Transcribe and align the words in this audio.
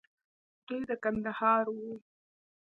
دوى 0.67 0.79
د 0.89 0.91
کندهار 1.03 1.65
وو. 1.75 1.91